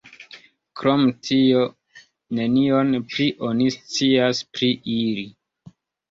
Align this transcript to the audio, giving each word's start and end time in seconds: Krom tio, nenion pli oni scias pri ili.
Krom 0.79 1.01
tio, 1.25 1.59
nenion 2.39 2.89
pli 3.11 3.27
oni 3.49 3.67
scias 3.75 4.41
pri 4.57 4.71
ili. 4.95 5.27